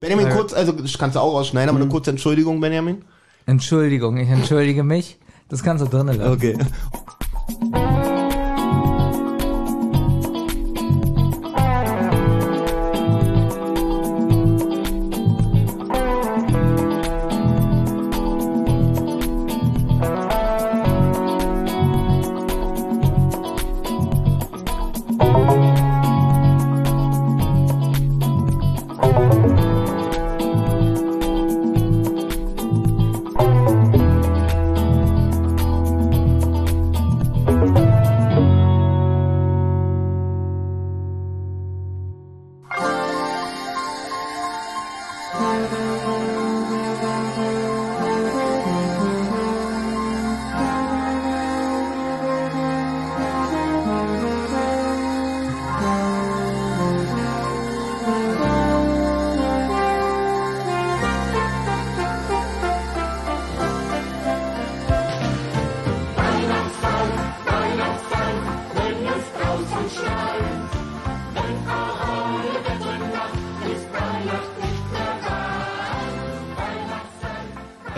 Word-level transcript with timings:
Benjamin, 0.00 0.28
kurz, 0.30 0.52
also 0.52 0.72
das 0.72 0.98
kannst 0.98 1.16
du 1.16 1.20
auch 1.20 1.34
ausschneiden, 1.34 1.70
aber 1.70 1.80
eine 1.80 1.88
kurze 1.88 2.10
Entschuldigung, 2.10 2.60
Benjamin. 2.60 3.04
Entschuldigung, 3.46 4.16
ich 4.16 4.28
entschuldige 4.28 4.82
mich. 4.82 5.18
Das 5.48 5.62
kannst 5.62 5.84
du 5.84 5.88
drinnen 5.88 6.18
lassen. 6.18 6.32
Okay. 6.32 6.58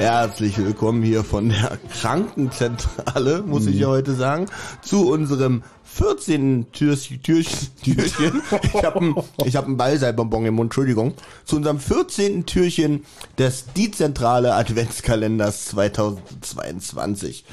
Herzlich 0.07 0.57
willkommen 0.57 1.03
hier 1.03 1.25
von 1.25 1.49
der 1.49 1.81
Krankenzentrale, 2.01 3.43
muss 3.43 3.67
ich 3.67 3.81
ja 3.81 3.89
heute 3.89 4.15
sagen, 4.15 4.47
zu 4.81 5.11
unserem 5.11 5.65
14. 5.83 6.71
Türchen, 6.71 7.21
Türchen, 7.25 7.69
Türchen. 7.83 8.41
Ich 8.63 8.85
habe 8.85 9.01
ein, 9.01 9.17
ich 9.45 9.57
hab 9.57 9.67
ein 9.67 9.77
Ballseilbonbon 9.77 10.47
im 10.47 10.55
Mund, 10.55 10.69
Entschuldigung. 10.69 11.15
Zu 11.45 11.57
unserem 11.57 11.81
14. 11.81 12.47
Türchen 12.47 13.05
des 13.37 13.65
Die 13.75 13.91
Zentrale 13.91 14.55
Adventskalenders 14.55 15.65
2022. 15.65 17.45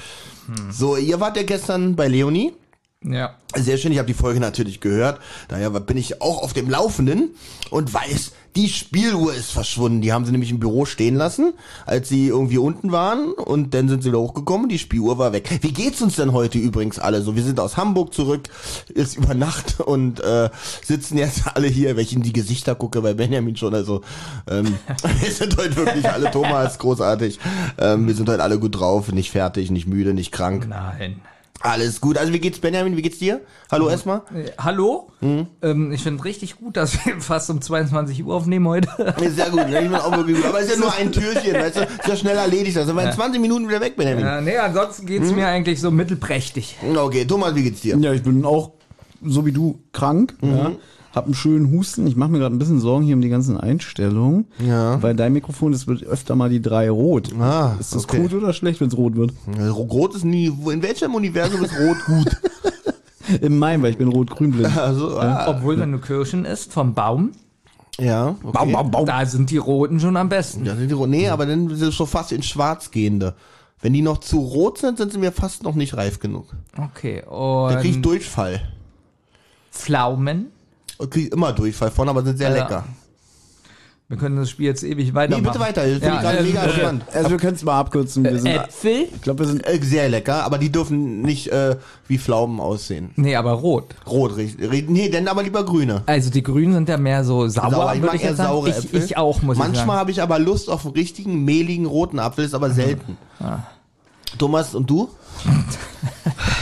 So, 0.70 0.96
ihr 0.96 1.20
wart 1.20 1.38
ja 1.38 1.44
gestern 1.44 1.96
bei 1.96 2.08
Leonie. 2.08 2.54
Ja. 3.04 3.36
Sehr 3.56 3.78
schön, 3.78 3.92
ich 3.92 4.00
habe 4.00 4.08
die 4.08 4.14
Folge 4.14 4.40
natürlich 4.40 4.80
gehört. 4.80 5.20
Daher 5.48 5.70
bin 5.72 5.98
ich 5.98 6.22
auch 6.22 6.42
auf 6.42 6.54
dem 6.54 6.70
Laufenden 6.70 7.32
und 7.70 7.94
weiß, 7.94 8.32
die 8.56 8.70
Spieluhr 8.70 9.34
ist 9.34 9.52
verschwunden. 9.52 10.02
Die 10.02 10.14
haben 10.14 10.26
sie 10.26 10.32
nämlich 10.32 10.52
im 10.52 10.60
Büro 10.60 10.86
stehen 10.86 11.16
lassen, 11.16 11.54
als 11.86 12.10
sie 12.10 12.28
irgendwie 12.28 12.58
unten 12.58 12.92
waren 12.92 13.32
und 13.32 13.74
dann 13.74 13.90
sind 13.90 14.04
sie 14.04 14.10
wieder 14.10 14.20
hochgekommen 14.20 14.64
und 14.64 14.70
die 14.70 14.80
Spieluhr 14.80 15.18
war 15.18 15.34
weg. 15.34 15.60
Wie 15.62 15.72
geht's 15.72 16.02
uns 16.02 16.16
denn 16.16 16.34
heute 16.34 16.58
übrigens 16.58 17.00
alle 17.00 17.22
so? 17.22 17.36
Wir 17.36 17.44
sind 17.44 17.60
aus 17.60 17.78
Hamburg 17.78 18.14
zurück, 18.14 18.50
ist 18.90 19.18
über 19.18 19.34
Nacht 19.34 19.80
und 19.80 20.20
äh, 20.20 20.50
sitzen 20.84 21.18
jetzt 21.18 21.44
alle 21.56 21.68
hier, 21.68 21.96
wenn 21.96 22.04
ich 22.04 22.14
in 22.14 22.22
die 22.22 22.34
Gesichter 22.34 22.76
gucke 22.76 23.02
bei 23.02 23.14
Benjamin 23.14 23.56
schon. 23.56 23.74
Also 23.74 24.02
ähm, 24.50 24.78
wir 25.20 25.32
sind 25.32 25.58
heute 25.58 25.76
wirklich 25.76 26.10
alle, 26.10 26.32
Thomas, 26.32 26.80
großartig. 26.80 27.40
Ähm, 27.78 28.08
wir 28.08 28.16
sind 28.16 28.30
heute 28.30 28.44
alle 28.44 28.60
gut 28.60 28.80
drauf, 28.80 29.12
nicht 29.12 29.32
fertig, 29.32 29.72
nicht 29.72 29.88
müde, 29.88 30.14
nicht 30.14 30.32
krank. 30.32 30.68
Nein. 30.68 31.22
Alles 31.64 32.02
gut. 32.02 32.18
Also 32.18 32.34
wie 32.34 32.40
geht's 32.40 32.60
Benjamin? 32.60 32.98
Wie 32.98 33.02
geht's 33.02 33.20
dir? 33.20 33.40
Hallo 33.72 33.88
erstmal. 33.88 34.18
Äh, 34.36 34.52
hallo? 34.58 35.10
Ähm, 35.22 35.94
ich 35.94 36.04
finde 36.04 36.22
richtig 36.26 36.58
gut, 36.58 36.76
dass 36.76 37.06
wir 37.06 37.16
fast 37.22 37.50
um 37.50 37.62
22 37.62 38.22
Uhr 38.26 38.36
aufnehmen 38.36 38.68
heute. 38.68 38.90
Ja, 38.98 39.30
Sehr 39.30 39.50
gut, 39.50 39.70
ne? 39.70 39.82
ich 39.82 39.90
bin 39.90 39.96
auch 39.96 40.12
wirklich 40.12 40.36
gut. 40.36 40.46
Aber 40.46 40.60
es 40.60 40.66
ist 40.68 40.74
ja 40.74 40.80
nur 40.82 40.94
ein 40.94 41.14
Türchen, 41.14 41.54
weißt 41.54 41.78
du? 41.78 41.82
Ist 41.84 42.08
ja 42.08 42.16
schnell 42.18 42.36
erledigt. 42.36 42.78
Also 42.78 42.94
wir 42.94 43.04
in 43.04 43.14
20 43.14 43.40
Minuten 43.40 43.70
wieder 43.70 43.80
weg, 43.80 43.96
Benjamin. 43.96 44.26
Ja, 44.26 44.42
nee, 44.42 44.58
ansonsten 44.58 45.06
geht's 45.06 45.32
mir 45.32 45.48
eigentlich 45.48 45.80
so 45.80 45.90
mittelprächtig. 45.90 46.76
Okay, 46.98 47.24
Thomas, 47.24 47.56
wie 47.56 47.64
geht's 47.64 47.80
dir? 47.80 47.98
Ja, 47.98 48.12
ich 48.12 48.24
bin 48.24 48.44
auch 48.44 48.72
so 49.26 49.46
wie 49.46 49.54
du 49.54 49.80
krank. 49.94 50.36
Ja. 50.42 50.74
Hab 51.14 51.26
einen 51.26 51.36
schönen 51.36 51.72
Husten. 51.72 52.08
Ich 52.08 52.16
mache 52.16 52.32
mir 52.32 52.40
gerade 52.40 52.56
ein 52.56 52.60
bisschen 52.60 52.80
Sorgen 52.80 53.06
hier 53.06 53.16
um 53.16 53.22
die 53.22 53.30
ganzen 53.30 53.60
Einstellungen. 53.60 54.46
Ja. 54.66 55.02
Weil 55.02 55.16
dein 55.16 55.32
Mikrofon, 55.32 55.72
das 55.72 55.86
wird 55.86 56.04
öfter 56.04 56.36
mal 56.36 56.50
die 56.50 56.62
drei 56.62 56.90
rot. 56.90 57.30
Ah, 57.40 57.76
ist 57.80 57.94
das 57.94 58.06
okay. 58.06 58.22
gut 58.22 58.34
oder 58.34 58.52
schlecht, 58.52 58.82
wenn 58.82 58.88
es 58.88 58.98
rot 58.98 59.16
wird? 59.16 59.32
Rot 59.70 60.16
ist 60.16 60.26
nie, 60.26 60.48
in 60.48 60.82
welchem 60.82 61.14
Universum 61.14 61.64
ist 61.64 61.74
Rot 61.80 61.98
gut? 62.06 62.38
In 63.42 63.58
meinem, 63.58 63.82
weil 63.82 63.92
ich 63.92 63.98
bin 63.98 64.10
rot-grün 64.10 64.52
blind. 64.52 64.76
Also, 64.78 65.18
ah, 65.18 65.48
Obwohl, 65.48 65.80
wenn 65.80 65.94
du 65.94 66.00
Kirschen 66.00 66.44
isst 66.44 66.74
vom 66.74 66.94
Baum, 66.94 67.32
ja, 67.98 68.36
okay. 68.44 68.72
baum. 68.72 69.06
da 69.06 69.26
sind 69.26 69.50
die 69.50 69.58
roten 69.58 70.00
schon 70.00 70.18
am 70.18 70.28
besten. 70.28 70.66
Ja, 70.66 70.76
sind 70.76 70.90
die 70.90 70.94
rot. 70.94 71.10
Nee, 71.10 71.30
aber 71.30 71.46
dann 71.46 71.70
sind 71.70 71.88
es 71.88 71.96
schon 71.96 72.08
fast 72.08 72.34
in 72.34 72.44
schwarz 72.44 72.92
gehende. 72.92 73.36
Wenn 73.82 73.94
die 73.94 74.02
noch 74.02 74.20
zu 74.20 74.40
rot 74.40 74.78
sind, 74.78 74.98
sind 74.98 75.12
sie 75.12 75.20
mir 75.20 75.32
fast 75.32 75.64
noch 75.64 75.76
nicht 75.76 75.96
reif 75.96 76.20
genug. 76.20 76.48
Okay, 76.78 77.24
Dann 77.26 77.82
krieg 77.82 77.92
ich 77.92 77.96
und 77.98 78.06
Durchfall. 78.06 78.62
Pflaumen. 79.72 80.48
Und 81.04 81.12
krieg 81.12 81.34
immer 81.34 81.52
Durchfall 81.54 81.92
von, 81.92 82.08
aber 82.10 82.24
sind 82.24 82.38
sehr 82.38 82.50
Ja. 82.50 82.64
lecker. 82.64 82.86
Wir 84.10 84.18
können 84.18 84.36
das 84.36 84.50
Spiel 84.50 84.68
jetzt 84.68 84.84
ewig 84.84 85.08
Nee, 85.08 85.14
weitermachen. 85.16 85.44
bitte 85.44 85.60
weiter. 85.60 85.82
Das 85.82 85.92
finde 85.94 86.06
Ja, 86.08 86.16
ich 86.16 86.22
gerade 86.22 86.38
äh, 86.38 86.44
mega 86.44 86.62
okay. 86.64 86.80
spannend. 86.80 87.04
Also 87.14 87.30
wir 87.32 87.38
können 87.38 87.56
es 87.56 87.64
mal 87.64 87.80
abkürzen. 87.80 88.24
Wir 88.24 88.38
sind, 88.38 88.48
Äpfel? 88.52 89.08
ich 89.16 89.22
glaube, 89.22 89.40
wir 89.40 89.48
sind 89.48 89.66
Äh, 89.66 89.80
sehr 89.82 90.10
lecker, 90.10 90.44
aber 90.44 90.58
die 90.60 90.72
dürfen 90.72 91.22
nicht 91.22 91.48
äh, 91.48 91.78
wie 92.08 92.20
Pflaumen 92.20 92.60
aussehen. 92.60 93.12
Nee, 93.16 93.36
aber 93.36 93.54
rot. 93.54 93.96
Rot, 94.06 94.36
richtig. 94.36 94.90
Nee, 94.90 95.10
dann 95.10 95.28
aber 95.28 95.42
lieber 95.42 95.64
grüne. 95.66 96.04
Also 96.06 96.30
die 96.30 96.44
Grünen 96.44 96.74
sind 96.74 96.90
ja 96.90 96.98
mehr 96.98 97.24
so 97.24 97.48
sauer, 97.48 97.72
Sauer, 97.72 97.94
ich 97.96 98.02
mag 98.02 98.16
ich 98.16 98.24
eher 98.24 98.36
saure 98.36 98.70
Ich, 98.70 98.78
Äpfel. 98.78 99.04
ich 99.04 99.18
auch, 99.18 99.42
muss 99.42 99.58
ich 99.58 99.64
Manchmal 99.64 99.98
habe 99.98 100.12
ich 100.12 100.22
aber 100.22 100.38
Lust 100.38 100.70
auf 100.70 100.86
einen 100.86 100.94
richtigen, 100.94 101.44
mehligen, 101.44 101.86
roten 101.86 102.20
Apfel, 102.20 102.46
ist 102.46 102.54
aber 102.54 102.70
selten. 102.70 103.18
Ah. 103.40 103.60
Thomas, 104.38 104.76
und 104.76 104.90
du? 104.90 105.10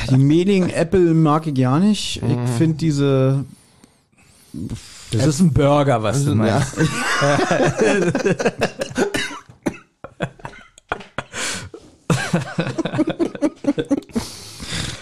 die 0.09 0.17
mehligen 0.17 0.69
Apple 0.69 1.13
mag 1.13 1.47
ich 1.47 1.55
gar 1.55 1.79
nicht. 1.79 2.21
Mhm. 2.21 2.45
Ich 2.45 2.49
finde 2.51 2.77
diese 2.77 3.45
Das 5.11 5.27
ist 5.27 5.39
ein 5.39 5.53
Burger, 5.53 6.03
was 6.03 6.25
du 6.25 6.35
meinst. 6.35 6.77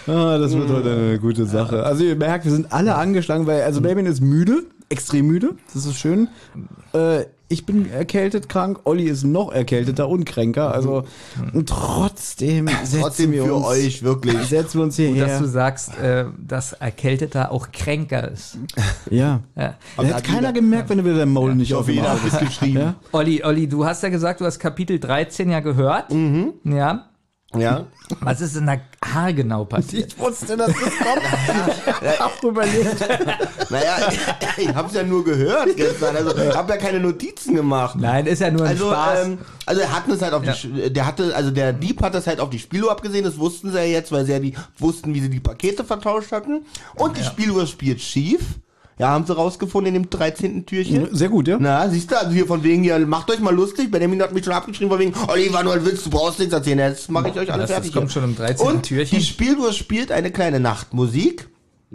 Ah, 0.08 0.40
das 0.40 0.54
wird 0.58 0.70
heute 0.70 0.92
eine 0.92 1.20
gute 1.20 1.46
Sache. 1.46 1.84
Also 1.84 2.04
ihr 2.04 2.16
merkt, 2.16 2.46
wir 2.46 2.52
sind 2.52 2.74
alle 2.74 2.96
angeschlagen, 2.96 3.46
weil 3.46 3.62
also 3.62 3.80
Benjamin 3.80 4.08
ist 4.08 4.22
müde, 4.22 4.64
extrem 4.90 5.28
müde. 5.28 5.52
Das 5.72 5.86
ist 5.86 5.98
schön. 5.98 6.30
Äh, 6.94 7.26
ich 7.50 7.66
bin 7.66 7.92
erkältet 7.92 8.48
krank, 8.48 8.80
Olli 8.86 9.06
ist 9.06 9.24
noch 9.24 9.52
erkälteter 9.52 10.08
und 10.08 10.24
kränker. 10.26 10.72
Also 10.74 11.04
und 11.54 11.68
trotzdem 11.68 12.68
setzen 12.68 13.02
Trotzdem 13.02 13.32
wir 13.32 13.44
für 13.44 13.54
uns, 13.56 13.66
euch, 13.66 14.04
wirklich. 14.04 14.38
setzen 14.48 14.80
wir 14.80 14.84
uns 14.84 14.98
Gut, 14.98 15.06
dass 15.08 15.14
hierher. 15.16 15.40
du 15.40 15.46
sagst, 15.48 15.98
äh, 16.00 16.26
dass 16.38 16.74
Erkälteter 16.74 17.52
auch 17.52 17.72
kränker 17.72 18.30
ist. 18.32 18.58
Ja. 19.10 19.42
Ja. 19.56 19.76
Da 19.98 20.04
hat 20.04 20.14
hat 20.14 20.24
keiner 20.24 20.40
jeder- 20.42 20.54
gemerkt, 20.54 20.90
wenn 20.90 21.00
du 21.00 21.06
wieder 21.06 21.18
dein 21.18 21.30
Maul 21.30 21.56
nicht 21.56 21.70
jeder 21.70 21.80
hat 21.82 22.18
aufgemacht 22.20 22.34
es 22.34 22.40
geschrieben. 22.40 22.78
Ja? 22.78 22.96
Olli, 23.12 23.44
Olli, 23.44 23.68
du 23.68 23.84
hast 23.86 24.04
ja 24.04 24.10
gesagt, 24.10 24.42
du 24.42 24.46
hast 24.46 24.60
Kapitel 24.60 25.00
13 25.00 25.50
ja 25.50 25.60
gehört. 25.60 26.14
Mhm. 26.14 26.54
Ja. 26.64 27.09
Ja. 27.56 27.88
Was 28.22 28.42
ist 28.42 28.56
denn 28.56 28.68
da 28.68 28.76
haargenau 29.04 29.66
passiert? 29.66 30.14
Ich 30.14 30.20
wusste, 30.20 30.56
dass 30.56 30.68
das 30.68 30.76
kommt. 30.78 32.02
Ich 32.14 32.20
hab 32.20 32.44
überlegt. 32.44 32.96
Naja, 33.72 33.98
ich 34.58 34.68
hab's 34.74 34.94
ja 34.94 35.04
nur 35.04 35.24
gehört 35.24 35.76
gestern. 35.76 36.16
Also, 36.16 36.36
ich 36.38 36.56
hab 36.56 36.70
ja 36.70 36.78
keine 36.78 37.00
Notizen 37.00 37.56
gemacht. 37.56 37.96
Nein, 38.00 38.26
ist 38.28 38.40
ja 38.40 38.50
nur 38.52 38.62
ein 38.64 38.70
Also, 38.70 38.90
Spaß. 38.92 39.26
ähm, 39.26 39.38
also 39.66 39.82
er 39.82 39.92
hat 39.96 40.08
es 40.10 40.22
halt 40.22 40.34
auf 40.34 40.44
Ja. 40.44 40.54
die, 40.54 40.92
der 40.94 41.06
hatte, 41.06 41.36
also 41.36 41.52
der 41.52 41.74
Dieb 41.74 42.02
hat 42.02 42.14
das 42.16 42.26
halt 42.28 42.40
auf 42.40 42.50
die 42.50 42.60
Spieluhr 42.60 42.92
abgesehen, 42.92 43.24
das 43.24 43.38
wussten 43.38 43.72
sie 43.72 43.78
ja 43.78 43.84
jetzt, 43.84 44.12
weil 44.12 44.26
sie 44.26 44.32
ja 44.32 44.40
die, 44.40 44.56
wussten, 44.78 45.14
wie 45.14 45.20
sie 45.22 45.30
die 45.30 45.40
Pakete 45.40 45.84
vertauscht 45.84 46.32
hatten. 46.32 46.66
Und 46.96 47.18
die 47.18 47.24
Spieluhr 47.24 47.66
spielt 47.68 48.02
schief. 48.02 48.42
Ja, 49.00 49.08
haben 49.12 49.26
sie 49.26 49.34
rausgefunden 49.34 49.96
in 49.96 50.04
dem 50.04 50.10
13. 50.10 50.66
Türchen. 50.66 51.08
Sehr 51.16 51.30
gut, 51.30 51.48
ja. 51.48 51.58
Na, 51.60 51.90
siehst 51.90 52.12
du, 52.12 52.20
also 52.20 52.32
hier 52.34 52.46
von 52.46 52.62
wegen, 52.64 52.84
ja, 52.84 53.00
macht 53.00 53.32
euch 53.32 53.40
mal 53.40 53.56
lustig. 53.56 53.90
Benjamin 53.90 54.22
hat 54.22 54.34
mich 54.34 54.44
schon 54.44 54.54
abgeschrieben, 54.54 54.92
von 54.92 55.00
wegen, 55.00 55.14
Olli, 55.30 55.52
war 55.54 55.64
nur 55.64 55.74
ein 55.74 55.86
Witz, 55.86 56.04
du 56.04 56.10
brauchst 56.10 56.38
nichts 56.40 56.54
erzählen. 56.54 56.80
Jetzt 56.80 57.10
mache 57.10 57.30
ich 57.30 57.36
euch 57.38 57.50
alle 57.52 57.62
Das- 57.62 57.70
das 57.70 57.78
fertig. 57.78 57.94
kommt 57.94 58.12
hier. 58.12 58.22
schon 58.22 58.30
im 58.32 58.36
13. 58.36 58.68
Und 58.68 58.84
Türchen. 58.84 59.18
die 59.18 59.24
Spieluhr 59.26 59.72
spielt 59.72 60.12
eine 60.12 60.32
kleine 60.32 60.60
Nachtmusik. 60.60 61.48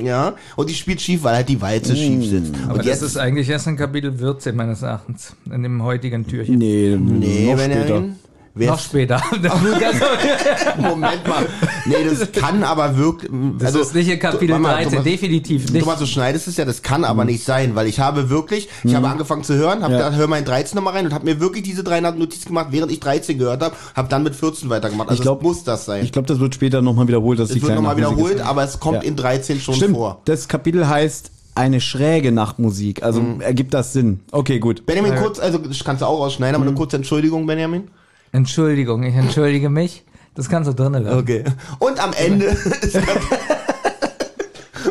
Ja, 0.02 0.34
und 0.56 0.70
die 0.70 0.74
spielt 0.74 1.00
schief, 1.00 1.22
weil 1.22 1.36
halt 1.36 1.48
die 1.48 1.60
Walze 1.60 1.94
schief 1.94 2.24
sitzt. 2.28 2.54
Aber 2.64 2.72
und 2.72 2.78
das 2.78 2.86
jetzt 2.86 3.02
ist 3.02 3.16
eigentlich 3.16 3.48
erst 3.48 3.68
in 3.68 3.76
Kapitel 3.76 4.12
14 4.12 4.56
meines 4.56 4.82
Erachtens, 4.82 5.36
in 5.52 5.62
dem 5.62 5.82
heutigen 5.84 6.26
Türchen. 6.26 6.56
Nee, 6.58 6.96
Nee, 6.98 7.46
noch 7.52 7.56
Benjamin. 7.58 7.84
später. 7.84 8.02
Wer 8.02 8.23
Noch 8.56 8.78
später. 8.78 9.20
Moment 10.78 11.26
mal. 11.26 11.46
Nee, 11.86 11.96
das 12.08 12.30
kann 12.32 12.62
aber 12.62 12.96
wirklich. 12.96 13.30
das 13.58 13.74
ist 13.74 13.94
nicht 13.94 14.08
in 14.08 14.18
Kapitel 14.18 14.58
mal, 14.58 14.74
13, 14.74 14.90
Thomas, 14.90 15.04
definitiv 15.04 15.72
nicht. 15.72 15.82
Thomas, 15.84 15.98
du 15.98 16.06
schneidest 16.06 16.46
es 16.48 16.56
ja, 16.56 16.64
das 16.64 16.82
kann 16.82 17.04
aber 17.04 17.24
nicht 17.24 17.44
sein, 17.44 17.74
weil 17.74 17.86
ich 17.88 17.98
habe 18.00 18.30
wirklich, 18.30 18.68
ich 18.84 18.94
habe 18.94 19.08
angefangen 19.08 19.42
zu 19.42 19.54
hören, 19.54 19.82
habe 19.82 19.94
Ja. 19.94 19.98
gedacht, 20.04 20.16
hör 20.16 20.26
mal 20.28 20.38
in 20.38 20.44
13 20.44 20.76
nochmal 20.76 20.94
rein 20.94 21.06
und 21.06 21.12
habe 21.12 21.24
mir 21.24 21.40
wirklich 21.40 21.64
diese 21.64 21.82
drei 21.82 22.00
Notizen 22.00 22.48
gemacht, 22.48 22.68
während 22.70 22.92
ich 22.92 23.00
13 23.00 23.38
gehört 23.38 23.62
habe, 23.62 23.74
habe 23.94 24.08
dann 24.08 24.22
mit 24.22 24.36
14 24.36 24.70
weitergemacht. 24.70 25.08
Also 25.08 25.20
Ich 25.20 25.24
glaub- 25.24 25.42
muss 25.42 25.64
das 25.64 25.84
sein. 25.84 26.04
Ich 26.04 26.12
glaube, 26.12 26.28
das 26.28 26.38
wird 26.38 26.54
später 26.54 26.80
nochmal 26.80 27.08
wiederholt, 27.08 27.38
dass 27.38 27.48
die 27.48 27.54
es 27.58 27.62
wird 27.62 27.72
kleine 27.72 27.80
nochmal 27.82 27.96
wiederholt, 27.96 28.40
aber 28.40 28.62
es 28.62 28.78
kommt 28.78 29.02
Ja. 29.02 29.08
in 29.08 29.16
13 29.16 29.60
schon 29.60 29.74
Stimmt, 29.74 29.96
vor. 29.96 30.20
das 30.26 30.46
Kapitel 30.48 30.86
heißt 30.88 31.30
eine 31.56 31.80
schräge 31.80 32.32
Nachtmusik. 32.32 33.02
Also 33.02 33.20
Mhm. 33.20 33.40
ergibt 33.40 33.74
das 33.74 33.92
Sinn. 33.92 34.20
Okay, 34.32 34.58
gut. 34.58 34.86
Benjamin, 34.86 35.14
kurz, 35.16 35.38
also 35.38 35.58
das 35.58 35.82
kannst 35.84 36.02
du 36.02 36.06
auch 36.06 36.20
rausschneiden, 36.20 36.54
aber 36.56 36.64
eine 36.66 36.74
kurze 36.74 36.96
Entschuldigung, 36.96 37.46
Benjamin. 37.46 37.88
Entschuldigung, 38.34 39.04
ich 39.04 39.14
entschuldige 39.14 39.70
mich. 39.70 40.02
Das 40.34 40.48
kannst 40.48 40.68
du 40.68 40.74
drinnen 40.74 41.04
lassen. 41.04 41.18
Okay. 41.20 41.44
Und 41.78 42.02
am 42.02 42.12
Ende 42.12 42.46
ist 42.46 42.96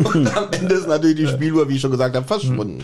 Und 0.03 0.37
am 0.37 0.45
Ende 0.51 0.75
ist 0.75 0.87
natürlich 0.87 1.17
die 1.17 1.27
Spieluhr, 1.27 1.67
wie 1.67 1.75
ich 1.75 1.81
schon 1.81 1.91
gesagt 1.91 2.15
habe, 2.15 2.25
verschwunden. 2.25 2.83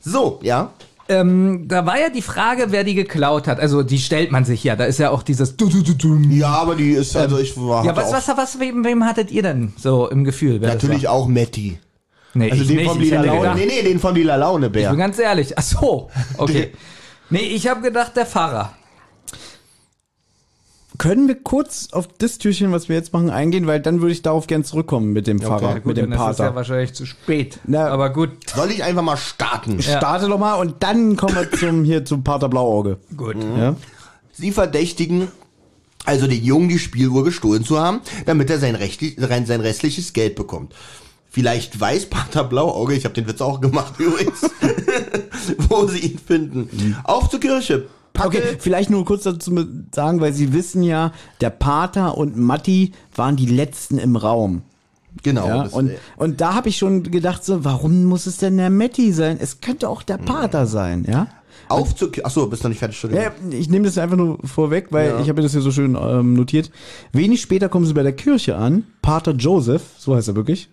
So, 0.00 0.38
ja. 0.42 0.70
Ähm, 1.08 1.64
da 1.66 1.84
war 1.84 1.98
ja 1.98 2.10
die 2.10 2.22
Frage, 2.22 2.66
wer 2.68 2.84
die 2.84 2.94
geklaut 2.94 3.48
hat. 3.48 3.58
Also 3.58 3.82
die 3.82 3.98
stellt 3.98 4.30
man 4.30 4.44
sich 4.44 4.62
ja. 4.62 4.76
Da 4.76 4.84
ist 4.84 4.98
ja 4.98 5.10
auch 5.10 5.24
dieses. 5.24 5.56
Ja, 6.30 6.48
aber 6.50 6.76
die 6.76 6.92
ist, 6.92 7.16
also 7.16 7.38
ich 7.38 7.56
war 7.56 7.84
Ja, 7.84 7.96
was, 7.96 8.12
was, 8.12 8.28
was, 8.36 8.60
wem, 8.60 8.84
wem 8.84 9.04
hattet 9.04 9.32
ihr 9.32 9.42
denn 9.42 9.72
so 9.76 10.08
im 10.08 10.22
Gefühl? 10.22 10.60
Natürlich 10.60 11.08
auch 11.08 11.26
Matti. 11.26 11.78
Nee, 12.34 12.50
Also 12.52 12.62
ich 12.62 12.68
den 12.68 12.76
nicht. 12.76 12.88
vom 12.88 13.00
Lila 13.00 13.22
Laune. 13.22 13.54
Nee, 13.56 13.66
nee, 13.66 13.82
den 13.82 13.98
vom 13.98 14.14
Lila 14.14 14.36
Laune 14.36 14.66
ich 14.66 14.72
bin 14.72 14.82
Bär. 14.82 14.94
ganz 14.96 15.18
ehrlich. 15.18 15.58
Ach 15.58 15.62
so, 15.62 16.08
okay. 16.36 16.72
Nee, 17.30 17.40
ich 17.40 17.68
habe 17.68 17.82
gedacht, 17.82 18.16
der 18.16 18.24
Pfarrer. 18.24 18.72
Können 20.98 21.28
wir 21.28 21.36
kurz 21.36 21.88
auf 21.92 22.08
das 22.18 22.38
Türchen, 22.38 22.72
was 22.72 22.88
wir 22.88 22.96
jetzt 22.96 23.12
machen, 23.12 23.30
eingehen, 23.30 23.66
weil 23.66 23.80
dann 23.80 24.00
würde 24.00 24.12
ich 24.12 24.22
darauf 24.22 24.48
gern 24.48 24.64
zurückkommen 24.64 25.12
mit 25.12 25.28
dem 25.28 25.40
Pfarrer, 25.40 25.74
gut, 25.76 25.86
mit 25.86 25.96
dem 25.96 26.10
dann 26.10 26.18
ist 26.18 26.32
es 26.32 26.38
ja 26.38 26.44
Pater. 26.46 26.56
wahrscheinlich 26.56 26.92
zu 26.92 27.06
spät. 27.06 27.60
Na, 27.66 27.86
Aber 27.88 28.10
gut. 28.10 28.30
Soll 28.52 28.70
ich 28.72 28.82
einfach 28.82 29.02
mal 29.02 29.16
starten? 29.16 29.80
Starte 29.80 30.28
doch 30.28 30.38
mal 30.38 30.54
und 30.54 30.82
dann 30.82 31.16
kommen 31.16 31.36
wir 31.36 31.50
zum 31.52 31.84
hier 31.84 32.04
zum 32.04 32.24
Pater 32.24 32.48
Blauauge. 32.48 32.98
Gut. 33.16 33.36
Ja? 33.56 33.76
Sie 34.32 34.50
verdächtigen 34.50 35.28
also 36.04 36.26
den 36.26 36.42
Jungen 36.42 36.68
die 36.68 36.78
Spieluhr 36.78 37.22
gestohlen 37.22 37.64
zu 37.64 37.78
haben, 37.78 38.00
damit 38.24 38.48
er 38.48 38.58
sein, 38.58 38.74
rechtlich, 38.74 39.16
sein 39.18 39.44
sein 39.46 39.60
restliches 39.60 40.14
Geld 40.14 40.36
bekommt. 40.36 40.74
Vielleicht 41.28 41.78
weiß 41.78 42.06
Pater 42.06 42.44
Blauauge, 42.44 42.94
ich 42.94 43.04
habe 43.04 43.14
den 43.14 43.28
Witz 43.28 43.40
auch 43.40 43.60
gemacht 43.60 43.94
übrigens, 43.98 44.40
wo 45.68 45.86
sie 45.86 45.98
ihn 45.98 46.18
finden. 46.18 46.96
Auf 47.04 47.28
zur 47.28 47.40
Kirche. 47.40 47.86
Packe, 48.18 48.38
Okay, 48.38 48.56
vielleicht 48.58 48.90
nur 48.90 49.04
kurz 49.04 49.22
dazu 49.24 49.56
sagen, 49.94 50.20
weil 50.20 50.32
Sie 50.32 50.52
wissen 50.52 50.82
ja, 50.82 51.12
der 51.40 51.50
Pater 51.50 52.16
und 52.18 52.36
Matti 52.36 52.92
waren 53.14 53.36
die 53.36 53.46
letzten 53.46 53.98
im 53.98 54.16
Raum. 54.16 54.62
Genau. 55.22 55.46
Ja, 55.48 55.62
und, 55.62 55.88
äh, 55.90 55.96
und 56.16 56.40
da 56.40 56.54
habe 56.54 56.68
ich 56.68 56.76
schon 56.76 57.02
gedacht, 57.02 57.44
so, 57.44 57.64
warum 57.64 58.04
muss 58.04 58.26
es 58.26 58.36
denn 58.36 58.56
der 58.56 58.70
Matti 58.70 59.12
sein? 59.12 59.38
Es 59.40 59.60
könnte 59.60 59.88
auch 59.88 60.02
der 60.02 60.18
Pater 60.18 60.66
sein, 60.66 61.04
ja? 61.08 61.26
auf 61.70 61.94
zur 61.94 62.10
Kirche. 62.10 62.24
Achso, 62.24 62.46
bist 62.46 62.62
noch 62.62 62.70
nicht 62.70 62.78
fertig, 62.78 63.02
Entschuldigung. 63.02 63.50
Ja, 63.50 63.58
ich 63.58 63.68
nehme 63.68 63.84
das 63.84 63.98
einfach 63.98 64.16
nur 64.16 64.38
vorweg, 64.44 64.86
weil 64.90 65.08
Ja. 65.10 65.20
ich 65.20 65.28
habe 65.28 65.34
mir 65.34 65.42
das 65.42 65.52
hier 65.52 65.60
so 65.60 65.70
schön 65.70 65.98
ähm, 66.00 66.32
notiert. 66.34 66.70
Wenig 67.12 67.42
später 67.42 67.68
kommen 67.68 67.84
sie 67.84 67.92
bei 67.94 68.02
der 68.02 68.12
Kirche 68.14 68.56
an. 68.56 68.84
Pater 69.02 69.32
Joseph, 69.32 69.82
so 69.98 70.14
heißt 70.16 70.28
er 70.28 70.36
wirklich, 70.36 70.70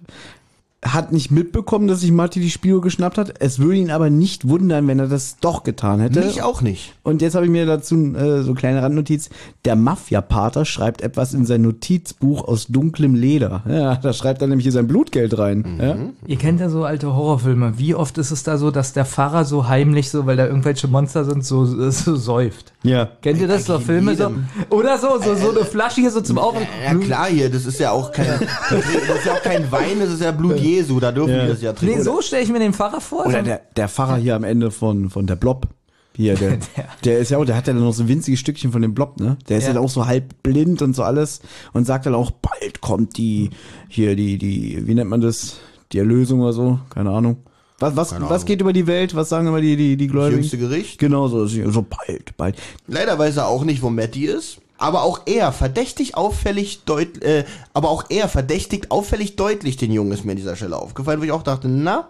hat 0.85 1.11
nicht 1.11 1.31
mitbekommen, 1.31 1.87
dass 1.87 2.01
sich 2.01 2.11
Matti 2.11 2.39
die 2.39 2.51
Spieluhr 2.51 2.81
geschnappt 2.81 3.17
hat. 3.17 3.33
Es 3.39 3.59
würde 3.59 3.77
ihn 3.77 3.91
aber 3.91 4.09
nicht 4.09 4.47
wundern, 4.47 4.87
wenn 4.87 4.99
er 4.99 5.07
das 5.07 5.37
doch 5.39 5.63
getan 5.63 5.99
hätte. 5.99 6.21
Mich 6.21 6.43
auch 6.43 6.61
nicht. 6.61 6.93
Und 7.03 7.21
jetzt 7.21 7.35
habe 7.35 7.45
ich 7.45 7.51
mir 7.51 7.65
dazu 7.65 7.95
äh, 8.15 8.43
so 8.43 8.51
eine 8.51 8.55
kleine 8.55 8.81
Randnotiz. 8.81 9.29
Der 9.65 9.75
Mafia-Pater 9.75 10.63
schreibt 10.65 11.01
etwas 11.01 11.33
in 11.33 11.45
sein 11.45 11.63
Notizbuch 11.63 12.47
aus 12.47 12.67
dunklem 12.67 13.15
Leder. 13.15 13.63
Ja, 13.67 13.95
da 13.95 14.13
schreibt 14.13 14.41
er 14.41 14.47
nämlich 14.47 14.63
hier 14.65 14.71
sein 14.71 14.87
Blutgeld 14.87 15.37
rein. 15.37 15.79
Ja? 15.81 15.95
Ihr 16.27 16.37
kennt 16.37 16.59
ja 16.59 16.69
so 16.69 16.83
alte 16.83 17.15
Horrorfilme. 17.15 17.77
Wie 17.77 17.95
oft 17.95 18.17
ist 18.17 18.31
es 18.31 18.43
da 18.43 18.57
so, 18.57 18.71
dass 18.71 18.93
der 18.93 19.05
Pfarrer 19.05 19.45
so 19.45 19.67
heimlich, 19.67 20.09
so 20.09 20.25
weil 20.25 20.37
da 20.37 20.45
irgendwelche 20.45 20.87
Monster 20.87 21.25
sind, 21.25 21.45
so, 21.45 21.65
so 21.65 22.15
säuft? 22.15 22.73
ja. 22.83 23.09
Kennt 23.21 23.39
ihr 23.39 23.47
das 23.47 23.65
so 23.65 23.79
Filme 23.79 24.15
so? 24.15 24.31
Oder 24.69 24.97
so, 24.97 25.19
so, 25.19 25.35
so 25.35 25.49
eine 25.49 25.65
Flasche 25.65 26.01
hier 26.01 26.11
so 26.11 26.21
zum 26.21 26.37
Aufmachen. 26.37 26.67
Ja 26.83 26.93
klar 26.93 27.27
hier, 27.27 27.49
das 27.49 27.65
ist 27.65 27.79
ja 27.79 27.91
auch 27.91 28.11
kein, 28.11 28.27
das 28.69 28.79
ist 28.85 29.25
ja 29.25 29.33
auch 29.33 29.41
kein 29.41 29.71
Wein, 29.71 29.99
das 29.99 30.09
ist 30.09 30.21
ja 30.21 30.31
Blut 30.31 30.59
Jesu, 30.75 30.99
da 30.99 31.11
dürfen 31.11 31.33
Ja. 31.35 31.43
die 31.43 31.49
das 31.49 31.61
ja 31.61 31.73
trinken. 31.73 31.97
Nee, 31.97 32.03
so 32.03 32.21
stelle 32.21 32.43
ich 32.43 32.49
mir 32.51 32.59
den 32.59 32.73
Pfarrer 32.73 33.01
vor. 33.01 33.25
Oder 33.25 33.43
der, 33.43 33.61
der 33.75 33.87
Pfarrer 33.89 34.17
hier 34.17 34.35
am 34.35 34.43
Ende 34.43 34.71
von, 34.71 35.09
von 35.09 35.27
der 35.27 35.35
Blob. 35.35 35.67
Hier, 36.15 36.35
der, 36.35 36.59
der 37.03 37.19
ist 37.19 37.31
ja 37.31 37.37
auch, 37.37 37.45
der 37.45 37.55
hat 37.57 37.67
ja 37.67 37.73
dann 37.73 37.83
noch 37.83 37.93
so 37.93 38.03
ein 38.03 38.07
winziges 38.07 38.39
Stückchen 38.39 38.71
von 38.71 38.81
dem 38.81 38.93
Blob, 38.93 39.19
ne? 39.19 39.37
Der 39.49 39.57
ist 39.57 39.63
ja, 39.63 39.69
Ja. 39.69 39.73
dann 39.75 39.83
auch 39.83 39.89
so 39.89 40.05
halb 40.05 40.41
blind 40.43 40.81
und 40.81 40.95
so 40.95 41.03
alles 41.03 41.41
und 41.73 41.85
sagt 41.85 42.05
dann 42.05 42.15
auch, 42.15 42.31
bald 42.31 42.79
kommt 42.81 43.17
die, 43.17 43.49
hier, 43.89 44.15
die, 44.15 44.37
die, 44.37 44.87
wie 44.87 44.93
nennt 44.95 45.09
man 45.09 45.19
das? 45.21 45.57
Die 45.91 45.99
Erlösung 45.99 46.39
oder 46.41 46.53
so? 46.53 46.79
Keine 46.89 47.11
Ahnung. 47.11 47.37
Was, 47.79 47.95
was, 47.97 48.11
Keine 48.11 48.25
was 48.25 48.31
Ahnung. 48.31 48.45
geht 48.45 48.61
über 48.61 48.71
die 48.71 48.87
Welt? 48.87 49.13
Was 49.15 49.27
sagen 49.27 49.47
immer 49.47 49.59
die, 49.59 49.75
die, 49.75 49.97
die 49.97 50.07
das 50.07 50.11
Gläubigen? 50.13 50.37
jüngste 50.39 50.57
Gericht. 50.57 50.97
Genau 50.99 51.27
so, 51.27 51.45
so 51.45 51.85
bald, 51.87 52.37
bald. 52.37 52.55
Leider 52.87 53.19
weiß 53.19 53.35
er 53.35 53.47
auch 53.47 53.65
nicht, 53.65 53.81
wo 53.81 53.89
Matty 53.89 54.25
ist. 54.27 54.59
Aber 54.77 55.03
auch 55.03 55.21
er 55.25 55.51
verdächtig 55.51 56.15
auffällig 56.15 56.83
deut 56.85 57.21
äh, 57.23 57.45
aber 57.73 57.89
auch 57.89 58.05
er 58.09 58.27
verdächtigt 58.27 58.91
auffällig 58.91 59.35
deutlich 59.35 59.77
den 59.77 59.91
Jungen 59.91 60.11
ist 60.11 60.25
mir 60.25 60.31
an 60.31 60.37
dieser 60.37 60.55
Stelle 60.55 60.77
aufgefallen, 60.77 61.21
wo 61.21 61.23
ich 61.23 61.31
auch 61.31 61.43
dachte, 61.43 61.67
na, 61.67 62.09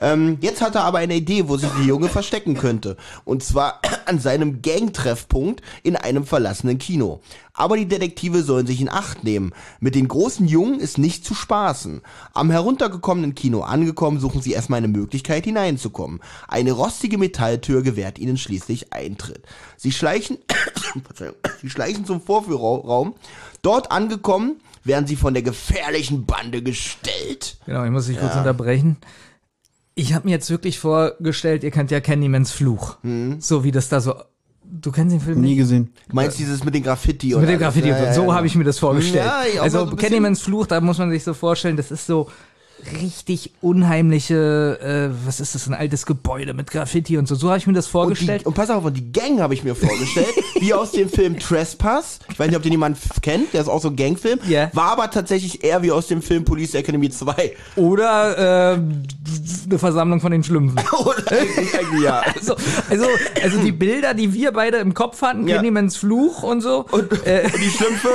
ähm, 0.00 0.38
jetzt 0.40 0.62
hat 0.62 0.74
er 0.74 0.84
aber 0.84 0.98
eine 0.98 1.16
Idee, 1.16 1.48
wo 1.48 1.56
sich 1.56 1.70
der 1.70 1.84
Junge 1.84 2.08
verstecken 2.08 2.54
könnte. 2.54 2.96
Und 3.24 3.42
zwar 3.42 3.80
an 4.06 4.20
seinem 4.20 4.62
Gangtreffpunkt 4.62 5.62
in 5.82 5.96
einem 5.96 6.24
verlassenen 6.24 6.78
Kino. 6.78 7.20
Aber 7.52 7.76
die 7.76 7.86
Detektive 7.86 8.42
sollen 8.42 8.66
sich 8.66 8.80
in 8.80 8.88
Acht 8.88 9.24
nehmen. 9.24 9.52
Mit 9.80 9.96
den 9.96 10.06
großen 10.06 10.46
Jungen 10.46 10.78
ist 10.78 10.98
nicht 10.98 11.24
zu 11.24 11.34
spaßen. 11.34 12.02
Am 12.32 12.50
heruntergekommenen 12.50 13.34
Kino 13.34 13.62
angekommen, 13.62 14.20
suchen 14.20 14.40
sie 14.40 14.52
erstmal 14.52 14.78
eine 14.78 14.88
Möglichkeit 14.88 15.44
hineinzukommen. 15.44 16.20
Eine 16.46 16.72
rostige 16.72 17.18
Metalltür 17.18 17.82
gewährt 17.82 18.18
ihnen 18.18 18.36
schließlich 18.36 18.92
Eintritt. 18.92 19.42
Sie 19.76 19.90
schleichen, 19.90 20.38
sie 21.60 21.70
schleichen 21.70 22.04
zum 22.04 22.20
Vorführraum. 22.20 23.14
Dort 23.62 23.90
angekommen, 23.90 24.60
werden 24.84 25.06
sie 25.06 25.16
von 25.16 25.34
der 25.34 25.42
gefährlichen 25.42 26.24
Bande 26.26 26.62
gestellt. 26.62 27.58
Genau, 27.66 27.84
ich 27.84 27.90
muss 27.90 28.06
dich 28.06 28.18
kurz 28.18 28.36
unterbrechen. 28.36 28.96
Ich 29.98 30.14
habe 30.14 30.26
mir 30.28 30.30
jetzt 30.30 30.48
wirklich 30.48 30.78
vorgestellt, 30.78 31.64
ihr 31.64 31.72
kennt 31.72 31.90
ja 31.90 32.00
Candymans 32.00 32.52
Fluch. 32.52 32.98
Hm. 33.02 33.40
So 33.40 33.64
wie 33.64 33.72
das 33.72 33.88
da 33.88 34.00
so. 34.00 34.14
Du 34.62 34.92
kennst 34.92 35.12
den 35.12 35.20
Film 35.20 35.40
Nie 35.40 35.48
nicht? 35.48 35.58
gesehen. 35.58 35.92
Du 36.08 36.14
meinst 36.14 36.38
dieses 36.38 36.62
mit 36.62 36.72
den 36.74 36.84
Graffiti 36.84 37.34
und 37.34 37.40
Mit 37.40 37.50
dem 37.50 37.58
Graffiti. 37.58 37.88
ja, 37.88 37.94
und 37.96 38.00
so. 38.00 38.06
ja, 38.06 38.12
so 38.14 38.26
ja. 38.26 38.34
habe 38.34 38.46
ich 38.46 38.54
mir 38.54 38.62
das 38.64 38.78
vorgestellt. 38.78 39.24
Ja, 39.24 39.62
also 39.62 39.86
so 39.86 39.96
Candymans 39.96 40.42
Fluch, 40.42 40.66
da 40.66 40.80
muss 40.80 40.98
man 40.98 41.10
sich 41.10 41.24
so 41.24 41.34
vorstellen, 41.34 41.76
das 41.76 41.90
ist 41.90 42.06
so 42.06 42.30
richtig 43.00 43.52
unheimliche, 43.60 45.10
äh, 45.12 45.26
was 45.26 45.40
ist 45.40 45.54
das, 45.54 45.66
ein 45.66 45.74
altes 45.74 46.06
Gebäude 46.06 46.54
mit 46.54 46.70
Graffiti 46.70 47.18
und 47.18 47.26
so. 47.28 47.34
So 47.34 47.48
habe 47.48 47.58
ich 47.58 47.66
mir 47.66 47.72
das 47.72 47.86
Und, 47.86 47.90
die, 47.90 47.92
vorgestellt. 47.92 48.46
und 48.46 48.54
pass 48.54 48.70
auf, 48.70 48.84
und 48.84 48.96
die 48.96 49.12
Gang 49.12 49.40
habe 49.40 49.54
ich 49.54 49.64
mir 49.64 49.74
vorgestellt, 49.74 50.28
wie 50.60 50.72
aus 50.74 50.92
dem 50.92 51.08
Film 51.08 51.38
Trespass. 51.38 52.18
Ich 52.30 52.38
weiß 52.38 52.48
nicht, 52.48 52.56
ob 52.56 52.62
den 52.62 52.72
jemand 52.72 52.98
kennt, 53.22 53.52
der 53.52 53.60
ist 53.62 53.68
auch 53.68 53.80
so 53.82 53.88
ein 53.88 53.96
Gangfilm. 53.96 54.38
Ja. 54.48 54.70
War 54.74 54.92
aber 54.92 55.10
tatsächlich 55.10 55.64
eher 55.64 55.82
wie 55.82 55.90
aus 55.92 56.06
dem 56.06 56.22
Film 56.22 56.44
Police 56.44 56.74
Academy 56.74 57.10
2. 57.10 57.52
Oder 57.76 58.74
äh, 58.74 58.80
eine 59.68 59.78
Versammlung 59.78 60.20
von 60.20 60.32
den 60.32 60.42
Schlümpfen. 60.44 60.78
Oder 61.04 61.24
ja. 62.02 62.22
Also, 62.34 62.56
also, 62.88 63.06
also 63.42 63.58
die 63.60 63.72
Bilder, 63.72 64.14
die 64.14 64.32
wir 64.32 64.52
beide 64.52 64.78
im 64.78 64.94
Kopf 64.94 65.20
hatten, 65.22 65.46
Ja. 65.46 65.56
Candymans 65.56 65.96
Fluch 65.96 66.42
und 66.42 66.60
so. 66.60 66.86
Und, 66.90 67.12
äh, 67.26 67.42
und 67.52 67.54
die 67.62 67.70
Schlümpfe, 67.70 68.08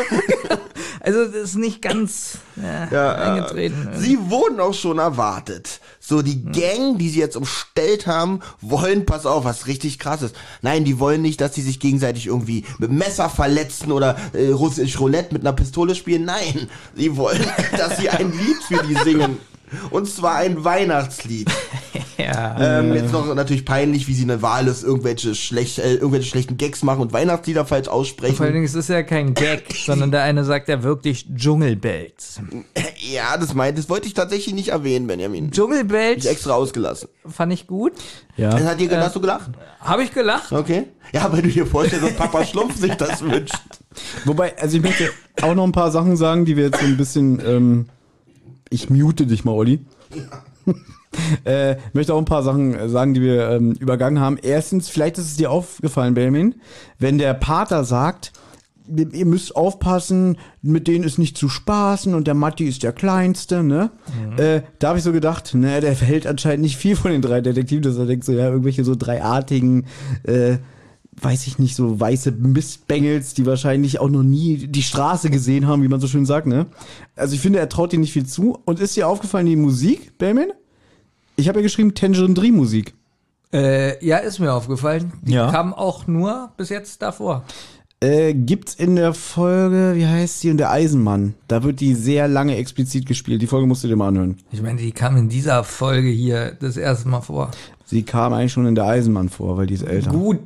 also 1.02 1.26
das 1.26 1.36
ist 1.36 1.56
nicht 1.56 1.82
ganz 1.82 2.38
ja, 2.56 2.88
Ja, 2.92 3.12
äh, 3.14 3.32
eingetreten. 3.32 3.90
sie 3.98 4.18
wurden 4.30 4.53
auch 4.60 4.74
schon 4.74 5.00
erwartet. 5.00 5.80
So, 6.00 6.22
die 6.22 6.44
Gang, 6.44 6.98
die 6.98 7.10
sie 7.10 7.20
jetzt 7.20 7.38
umstellt 7.38 8.08
haben, 8.08 8.42
wollen, 8.62 9.06
pass 9.06 9.26
auf, 9.26 9.46
was 9.46 9.68
richtig 9.68 10.00
krass 10.00 10.22
ist. 10.22 10.36
Nein, 10.62 10.84
die 10.86 11.00
wollen 11.00 11.22
nicht, 11.22 11.42
dass 11.42 11.56
sie 11.56 11.62
sich 11.62 11.80
gegenseitig 11.80 12.28
irgendwie 12.28 12.66
mit 12.78 12.92
Messer 12.92 13.30
verletzen 13.30 13.92
oder 13.92 14.18
äh, 14.34 14.50
russisch 14.50 15.00
Roulette 15.00 15.34
mit 15.34 15.44
einer 15.44 15.54
Pistole 15.54 15.96
spielen. 15.96 16.26
Nein, 16.26 16.70
sie 16.96 17.16
wollen, 17.16 17.46
dass 17.78 17.98
sie 17.98 18.10
ein 18.10 18.32
Lied 18.32 18.58
für 18.68 18.84
die 18.84 18.96
singen. 18.96 19.38
Und 19.90 20.08
zwar 20.08 20.36
ein 20.36 20.64
Weihnachtslied. 20.64 21.50
Ja. 22.24 22.80
Ähm, 22.80 22.94
jetzt 22.94 23.12
noch 23.12 23.34
natürlich 23.34 23.66
peinlich, 23.66 24.08
wie 24.08 24.14
sie 24.14 24.24
eine 24.24 24.42
Wahl 24.42 24.68
ist, 24.68 24.84
irgendwelche, 24.84 25.36
schlecht, 25.36 25.80
äh, 25.80 25.94
irgendwelche 25.94 26.30
schlechten 26.30 26.58
Gags 26.58 26.84
machen 26.84 27.02
und 27.02 27.14
Weihnachtslieder 27.14 27.66
falsch 27.66 27.88
aussprechen. 27.88 28.36
Vor 28.36 28.46
allen 28.46 28.54
Dingen, 28.54 28.66
es 28.66 28.76
ist 28.76 28.90
ja 28.90 29.04
kein 29.04 29.34
Gag, 29.34 29.64
sondern 29.86 30.12
der 30.12 30.24
eine 30.24 30.44
sagt 30.44 30.70
ja 30.70 30.84
wirklich 30.84 31.28
Dschungelbells. 31.36 32.42
Ja, 33.12 33.38
das 33.38 33.54
meint, 33.54 33.78
das 33.78 33.90
wollte 33.90 34.08
ich 34.08 34.14
tatsächlich 34.14 34.56
nicht 34.56 34.70
erwähnen, 34.70 35.08
Benjamin. 35.08 35.48
Ich 35.48 35.52
Dschungelbells 35.52 36.26
extra 36.26 36.54
ausgelassen. 36.54 37.10
fand 37.28 37.52
ich 37.52 37.68
gut. 37.68 37.92
Ja. 38.38 38.50
Das 38.52 38.64
hat 38.64 38.80
dir, 38.80 38.90
hast 38.98 39.16
du 39.16 39.20
gelacht? 39.20 39.52
Habe 39.82 40.04
ich 40.04 40.14
gelacht. 40.14 40.52
Okay. 40.52 40.88
Ja, 41.12 41.32
weil 41.32 41.42
du 41.42 41.50
dir 41.50 41.66
vorstellst, 41.66 42.06
dass 42.06 42.16
Papa 42.16 42.46
Schlumpf 42.46 42.78
sich 42.78 42.94
das 42.96 43.22
wünscht. 43.22 43.54
Wobei, 44.26 44.58
also 44.58 44.78
ich 44.78 44.84
möchte 44.84 45.12
auch 45.42 45.54
noch 45.54 45.66
ein 45.66 45.72
paar 45.72 45.92
Sachen 45.92 46.16
sagen, 46.16 46.46
die 46.46 46.56
wir 46.58 46.66
jetzt 46.66 46.80
so 46.80 46.86
ein 46.86 46.98
bisschen, 46.98 47.42
ähm, 47.46 47.86
ich 48.70 48.90
mute 48.90 49.28
dich 49.28 49.44
mal, 49.44 49.52
Olli. 49.52 49.86
äh, 51.46 51.76
möchte 51.94 52.14
auch 52.14 52.20
ein 52.20 52.26
paar 52.26 52.44
Sachen 52.44 52.74
äh, 52.74 52.90
sagen, 52.90 53.14
die 53.14 53.22
wir 53.22 53.50
ähm, 53.50 53.74
übergangen 53.74 54.20
haben. 54.20 54.38
Erstens, 54.42 54.90
vielleicht 54.90 55.18
ist 55.18 55.26
es 55.26 55.38
dir 55.38 55.52
aufgefallen, 55.52 56.14
Benjamin, 56.14 56.56
wenn 57.00 57.18
der 57.18 57.34
Pater 57.34 57.84
sagt, 57.84 58.32
ihr 58.88 59.26
müsst 59.26 59.56
aufpassen, 59.56 60.38
mit 60.62 60.88
denen 60.88 61.06
ist 61.06 61.18
nicht 61.18 61.38
zu 61.38 61.48
spaßen 61.48 62.14
und 62.14 62.28
der 62.28 62.34
Matti 62.34 62.66
ist 62.66 62.84
der 62.84 62.92
Kleinste, 62.92 63.64
ne? 63.64 63.92
Äh, 64.38 64.62
da 64.80 64.90
habe 64.90 64.98
ich 64.98 65.06
so 65.06 65.14
gedacht, 65.14 65.56
ne, 65.56 65.80
der 65.80 65.96
verhält 65.96 66.28
anscheinend 66.28 66.64
nicht 66.64 66.78
viel 66.78 66.96
von 66.96 67.12
den 67.12 67.22
drei 67.22 67.40
Detektiven, 67.42 67.84
dass 67.84 67.98
er 67.98 68.06
denkt 68.06 68.26
so, 68.26 68.34
ja, 68.34 68.50
irgendwelche 68.50 68.84
so 68.84 68.96
dreiartigen, 68.96 69.86
äh, 70.24 70.58
weiß 71.22 71.48
ich 71.48 71.60
nicht, 71.60 71.76
so 71.76 72.00
weiße 72.00 72.32
Mistbengels, 72.32 73.34
die 73.34 73.46
wahrscheinlich 73.46 74.00
auch 74.00 74.10
noch 74.10 74.24
nie 74.24 74.68
die 74.68 74.84
Straße 74.84 75.30
gesehen 75.30 75.68
haben, 75.68 75.84
wie 75.84 75.88
man 75.88 76.00
so 76.00 76.08
schön 76.08 76.26
sagt, 76.26 76.48
ne? 76.48 76.66
Also 77.16 77.36
ich 77.36 77.42
finde, 77.42 77.60
er 77.60 77.70
traut 77.70 77.92
dir 77.92 78.00
nicht 78.00 78.14
viel 78.14 78.26
zu. 78.26 78.58
Und 78.66 78.80
ist 78.80 78.96
dir 78.96 79.08
aufgefallen, 79.08 79.46
die 79.46 79.56
Musik, 79.56 80.18
Benjamin? 80.18 80.52
Ich 81.36 81.48
habe 81.48 81.60
ja 81.60 81.64
geschrieben 81.64 81.94
Tangerine 81.94 82.34
Dream 82.34 82.56
Musik. 82.56 82.94
Äh, 83.54 84.04
ja, 84.06 84.18
ist 84.18 84.40
mir 84.40 84.52
aufgefallen. 84.54 85.14
Die 85.22 85.34
Ja. 85.34 85.52
kam 85.52 85.74
auch 85.74 86.08
nur 86.08 86.52
bis 86.58 86.70
jetzt 86.70 87.02
davor. 87.02 87.44
Äh, 88.00 88.34
gibt's 88.34 88.74
in 88.76 88.98
der 88.98 89.14
Folge, 89.14 89.94
wie 89.96 90.06
heißt 90.06 90.42
sie, 90.42 90.50
und 90.52 90.58
der 90.58 90.72
Eisenmann. 90.72 91.36
Da 91.48 91.64
wird 91.64 91.80
die 91.80 91.94
sehr 91.94 92.28
lange 92.28 92.58
explizit 92.58 93.06
gespielt. 93.06 93.42
Die 93.42 93.48
Folge 93.48 93.66
musst 93.66 93.84
du 93.84 93.88
dir 93.88 93.96
mal 93.96 94.10
anhören. 94.10 94.38
Ich 94.52 94.62
meine, 94.62 94.82
die 94.82 94.92
kam 94.92 95.16
in 95.16 95.30
dieser 95.30 95.64
Folge 95.64 96.10
hier 96.10 96.52
das 96.60 96.76
erste 96.76 97.08
Mal 97.08 97.22
vor. 97.22 97.52
Sie 97.86 98.04
kam 98.04 98.34
eigentlich 98.34 98.52
schon 98.52 98.66
in 98.66 98.76
der 98.76 98.86
Eisenmann 98.86 99.30
vor, 99.30 99.56
weil 99.56 99.68
die 99.68 99.76
ist 99.76 99.84
älter. 99.84 100.10
Gut. 100.10 100.40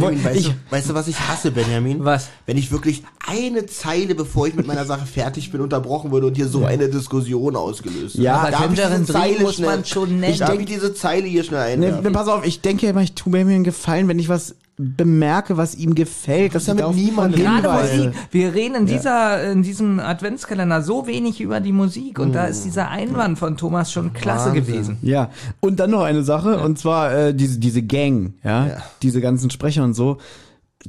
Benjamin, 0.00 0.24
weißt, 0.24 0.36
Ich- 0.36 0.46
du, 0.48 0.54
weißt 0.70 0.90
du, 0.90 0.94
was 0.94 1.08
ich 1.08 1.18
hasse, 1.20 1.50
Benjamin? 1.50 2.04
Was? 2.04 2.28
Wenn 2.46 2.56
ich 2.56 2.70
wirklich 2.72 3.02
eine 3.26 3.66
Zeile, 3.66 4.14
bevor 4.14 4.46
ich 4.46 4.54
mit 4.54 4.66
meiner 4.66 4.84
Sache 4.84 5.06
fertig 5.12 5.50
bin, 5.52 5.60
unterbrochen 5.60 6.10
würde 6.12 6.26
und 6.28 6.34
hier 6.36 6.48
so 6.48 6.64
eine 6.64 6.88
Diskussion 6.88 7.56
ausgelöst. 7.56 8.16
Ja, 8.16 8.44
wird. 8.44 8.54
Tangerine 8.54 8.96
diese 8.98 9.12
Zeile 9.12 9.40
muss 9.40 9.54
schnell- 9.56 9.68
man 9.68 9.84
schon 9.84 10.20
nennen. 10.20 10.32
Ich 10.34 10.40
ich 10.60 10.64
diese 10.66 10.94
Zeile 10.94 11.26
hier 11.26 11.44
schnell 11.44 11.76
Ne, 11.76 11.86
einwerfen. 11.86 12.02
ne, 12.04 12.10
pass 12.10 12.28
auf, 12.28 12.44
ich 12.46 12.60
denke 12.60 12.86
immer, 12.86 13.02
ich 13.02 13.14
tue 13.14 13.32
mir 13.32 13.40
einen 13.54 13.64
Gefallen, 13.64 14.08
wenn 14.08 14.18
ich 14.18 14.28
was 14.28 14.54
bemerke, 14.78 15.56
was 15.56 15.74
ihm 15.74 15.94
gefällt. 15.94 16.54
dass 16.54 16.66
ja 16.66 16.72
ich 16.72 16.76
mit 16.76 16.82
darauf 16.82 16.96
niemandem 16.96 17.40
Gerade. 17.40 17.96
Musik. 17.98 18.12
Wir 18.30 18.54
reden 18.54 18.74
in 18.74 18.86
dieser, 18.86 19.50
in 19.52 19.62
diesem 19.62 20.00
Adventskalender 20.00 20.82
so 20.82 21.06
wenig 21.06 21.40
über 21.40 21.60
die 21.60 21.72
Musik 21.72 22.18
und 22.18 22.32
da 22.34 22.44
ist 22.44 22.64
dieser 22.64 22.90
Einwand 22.90 23.38
von 23.38 23.56
Thomas 23.56 23.90
schon 23.90 24.12
klasse 24.12 24.50
Wahnsinn. 24.50 24.64
gewesen. 24.66 24.98
Ja, 25.02 25.30
und 25.60 25.80
dann 25.80 25.90
noch 25.90 26.02
eine 26.02 26.22
Sache, 26.22 26.58
und 26.58 26.78
zwar 26.78 27.12
äh, 27.14 27.34
diese, 27.34 27.58
diese 27.58 27.82
Gang, 27.82 28.34
ja, 28.44 28.66
Ja. 28.66 28.82
diese 29.02 29.20
ganzen 29.20 29.50
Sprecher 29.50 29.82
und 29.82 29.94
so, 29.94 30.18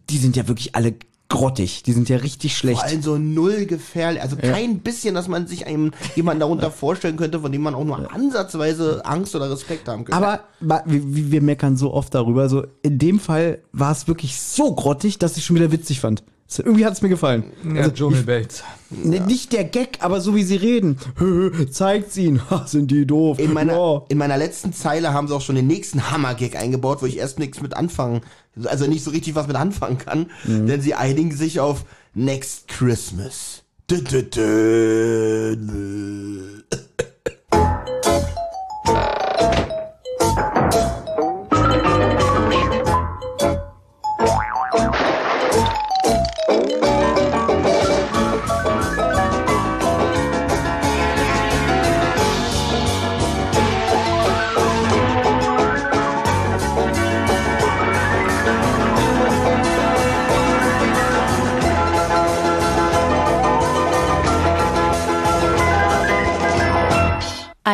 die 0.09 0.17
sind 0.17 0.35
ja 0.35 0.47
wirklich 0.47 0.75
alle 0.75 0.95
grottig, 1.29 1.83
die 1.83 1.93
sind 1.93 2.09
ja 2.09 2.17
richtig 2.17 2.57
schlecht. 2.57 2.79
Vor 2.79 2.87
allem 2.87 3.01
so 3.01 3.17
null 3.17 3.65
gefährlich, 3.65 4.21
also 4.21 4.35
kein 4.37 4.79
bisschen, 4.79 5.15
dass 5.15 5.27
man 5.27 5.47
sich 5.47 5.67
einem 5.67 5.91
jemanden 6.15 6.39
darunter 6.39 6.71
vorstellen 6.71 7.17
könnte, 7.17 7.41
von 7.41 7.51
dem 7.51 7.61
man 7.61 7.75
auch 7.75 7.83
nur 7.83 8.11
ansatzweise 8.13 9.05
Angst 9.05 9.35
oder 9.35 9.51
Respekt 9.51 9.87
haben 9.87 10.05
könnte. 10.05 10.17
Aber 10.17 10.41
wir, 10.85 11.31
wir 11.31 11.41
meckern 11.41 11.77
so 11.77 11.93
oft 11.93 12.13
darüber, 12.15 12.49
so 12.49 12.65
in 12.81 12.97
dem 12.97 13.19
Fall 13.19 13.59
war 13.71 13.91
es 13.91 14.07
wirklich 14.07 14.39
so 14.39 14.73
grottig, 14.73 15.19
dass 15.19 15.37
ich 15.37 15.45
schon 15.45 15.55
wieder 15.55 15.71
witzig 15.71 15.99
fand. 15.99 16.23
So, 16.49 16.63
irgendwie 16.63 16.85
hat 16.85 16.93
es 16.93 17.01
mir 17.01 17.09
gefallen. 17.09 17.43
Ja, 17.75 17.89
Dschungelwelt. 17.89 18.63
Ne, 18.89 19.19
nicht 19.19 19.51
der 19.51 19.65
Gag, 19.65 19.97
aber 19.99 20.21
so 20.21 20.33
wie 20.33 20.43
sie 20.43 20.55
reden. 20.55 20.97
Zeigt's 21.71 22.15
ihnen. 22.15 22.49
Ha, 22.49 22.65
sind 22.67 22.89
die 22.89 23.05
doof. 23.05 23.37
in 23.37 23.51
meiner, 23.51 23.73
Ja. 23.73 24.01
in 24.07 24.17
meiner 24.17 24.37
letzten 24.37 24.71
Zeile 24.71 25.13
haben 25.13 25.27
sie 25.27 25.35
auch 25.35 25.41
schon 25.41 25.55
den 25.57 25.67
nächsten 25.67 26.09
Hammer-Gag 26.09 26.55
eingebaut, 26.55 27.01
wo 27.01 27.05
ich 27.05 27.17
erst 27.17 27.37
nichts 27.37 27.61
mit 27.61 27.75
anfangen, 27.75 28.21
also 28.63 28.87
nicht 28.87 29.03
so 29.03 29.11
richtig 29.11 29.35
was 29.35 29.47
mit 29.47 29.57
anfangen 29.57 29.97
kann, 29.97 30.27
denn 30.45 30.79
sie 30.81 30.93
einigen 30.93 31.31
sich 31.35 31.59
auf 31.59 31.83
Next 32.13 32.69
Christmas. 32.69 33.63
Dü, 33.91 34.01
dü, 34.01 34.23
dü, 34.23 35.57